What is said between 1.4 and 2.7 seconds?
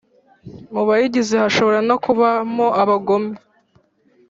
hashobora nokubamo